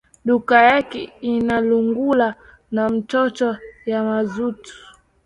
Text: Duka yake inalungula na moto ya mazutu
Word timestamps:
Duka 0.25 0.61
yake 0.63 1.13
inalungula 1.21 2.35
na 2.71 2.89
moto 2.89 3.57
ya 3.85 4.03
mazutu 4.03 4.75